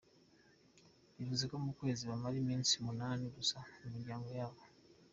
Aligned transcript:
Bivuze 1.15 1.43
ko 1.51 1.55
mu 1.65 1.71
kwezi 1.79 2.01
bamara 2.09 2.35
iminsi 2.43 2.71
umunani 2.75 3.25
gusa 3.37 3.57
mu 3.79 3.87
miryango 3.95 4.27
yabo. 4.39 4.61